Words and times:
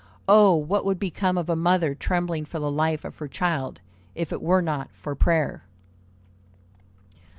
Oh, 0.27 0.55
what 0.55 0.83
would 0.83 0.97
become 0.97 1.37
of 1.37 1.47
a 1.47 1.55
mother 1.55 1.93
trembling 1.93 2.43
for 2.45 2.57
the 2.57 2.71
life 2.71 3.05
of 3.05 3.19
her 3.19 3.27
child, 3.27 3.81
if 4.15 4.31
it 4.33 4.41
were 4.41 4.59
not 4.59 4.89
for 4.95 5.13
prayer!" 5.13 5.63